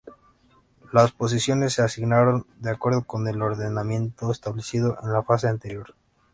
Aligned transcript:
Las 0.91 1.11
posiciones 1.11 1.73
se 1.73 1.83
asignaron 1.83 2.47
de 2.57 2.71
acuerdo 2.71 3.03
con 3.03 3.27
el 3.27 3.39
ordenamiento 3.39 4.31
establecido 4.31 4.97
en 5.03 5.13
la 5.13 5.21
fase 5.21 5.47
anterior. 5.47 5.93